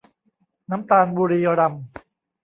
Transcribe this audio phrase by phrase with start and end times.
[0.69, 1.85] น้ำตาลบุรีรัมย์